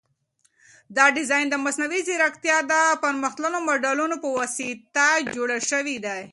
دا 0.97 1.05
ډیزاین 1.17 1.45
د 1.49 1.55
مصنوعي 1.65 2.01
ځیرکتیا 2.07 2.57
د 2.71 2.73
پرمختللو 3.03 3.59
ماډلونو 3.67 4.15
په 4.23 4.29
واسطه 4.37 5.05
جوړ 5.35 5.49
شوی 5.69 5.97
دی. 6.05 6.21